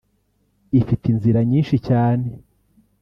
ifite 0.79 1.03
inzira 1.13 1.39
nyishi 1.49 1.77
cyane 1.87 2.27